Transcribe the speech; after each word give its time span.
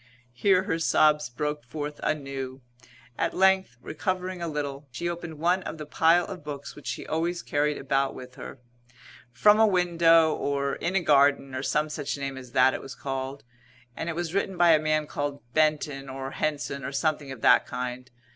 Here 0.33 0.63
her 0.63 0.79
sobs 0.79 1.29
broke 1.29 1.63
forth 1.63 1.99
anew. 2.01 2.61
At 3.19 3.35
length, 3.35 3.77
recovering 3.79 4.41
a 4.41 4.47
little, 4.47 4.87
she 4.89 5.07
opened 5.07 5.37
one 5.37 5.61
of 5.61 5.77
the 5.77 5.85
pile 5.85 6.25
of 6.25 6.43
books 6.43 6.75
which 6.75 6.87
she 6.87 7.05
always 7.05 7.43
carried 7.43 7.77
about 7.77 8.15
with 8.15 8.33
her 8.33 8.57
"From 9.31 9.59
a 9.59 9.67
Window" 9.67 10.33
or 10.33 10.73
"In 10.77 10.95
a 10.95 11.03
Garden," 11.03 11.53
or 11.53 11.61
some 11.61 11.87
such 11.87 12.17
name 12.17 12.35
as 12.35 12.53
that 12.53 12.73
it 12.73 12.81
was 12.81 12.95
called, 12.95 13.43
and 13.95 14.09
it 14.09 14.15
was 14.15 14.33
written 14.33 14.57
by 14.57 14.71
a 14.71 14.79
man 14.79 15.05
called 15.05 15.43
Benton 15.53 16.09
or 16.09 16.31
Henson, 16.31 16.83
or 16.83 16.91
something 16.91 17.31
of 17.31 17.41
that 17.41 17.67
kind. 17.67 18.09